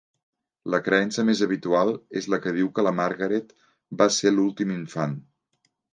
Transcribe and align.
La 0.75 0.79
creença 0.85 1.25
més 1.27 1.41
habitual 1.47 1.93
és 2.21 2.29
la 2.35 2.39
que 2.45 2.53
diu 2.57 2.71
que 2.79 2.85
la 2.87 2.95
Margaret 3.01 3.53
va 4.01 4.09
ser 4.17 4.33
l'últim 4.37 4.73
infant. 4.79 5.15